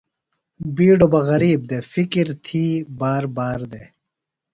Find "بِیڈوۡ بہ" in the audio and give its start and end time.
0.75-1.19